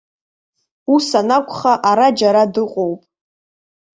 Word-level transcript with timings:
Ус 0.93 1.07
анакәха, 1.19 1.73
ара 1.89 2.07
џьара 2.17 2.43
дыҟоуп. 2.53 3.01